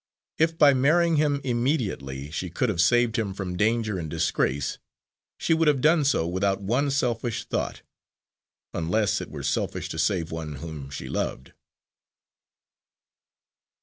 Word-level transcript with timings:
If 0.39 0.57
by 0.57 0.73
marrying 0.73 1.17
him 1.17 1.41
immediately 1.43 2.31
she 2.31 2.49
could 2.49 2.69
have 2.69 2.81
saved 2.81 3.19
him 3.19 3.35
from 3.35 3.55
danger 3.55 3.99
and 3.99 4.09
disgrace 4.09 4.79
she 5.37 5.53
would 5.53 5.67
have 5.67 5.79
done 5.79 6.05
so 6.05 6.27
without 6.27 6.59
one 6.59 6.89
selfish 6.89 7.45
thought 7.45 7.83
unless 8.73 9.21
it 9.21 9.29
were 9.29 9.43
selfish 9.43 9.89
to 9.89 9.99
save 9.99 10.31
one 10.31 10.55
whom 10.55 10.89
she 10.89 11.07
loved. 11.07 11.53